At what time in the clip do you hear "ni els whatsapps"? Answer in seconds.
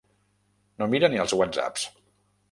1.13-1.85